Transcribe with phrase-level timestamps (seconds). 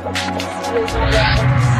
[0.00, 1.70] Explosão da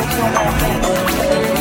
[0.00, 1.51] 希望大家还有